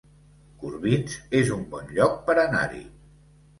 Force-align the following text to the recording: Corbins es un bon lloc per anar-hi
Corbins 0.63 1.19
es 1.41 1.53
un 1.57 1.63
bon 1.75 1.93
lloc 1.99 2.19
per 2.31 2.39
anar-hi 2.47 2.83